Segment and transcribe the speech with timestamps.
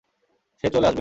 [0.63, 0.89] সে চলে আসবে।